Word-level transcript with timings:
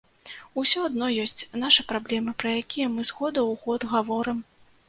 Усё 0.61 0.85
адно 0.87 1.09
ёсць 1.25 1.45
нашы 1.65 1.85
праблемы, 1.93 2.31
пра 2.45 2.57
якія 2.65 2.87
мы 2.95 3.01
з 3.11 3.19
года 3.21 3.39
ў 3.49 3.51
год 3.67 3.81
гаворым. 3.97 4.39